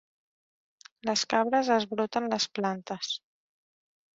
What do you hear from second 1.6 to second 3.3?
esbroten les plantes.